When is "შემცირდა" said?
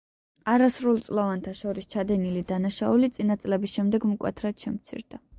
4.65-5.21